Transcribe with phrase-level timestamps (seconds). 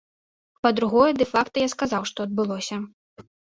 [0.67, 2.81] Па-другое, дэ-факта я сказаў, што адбылося.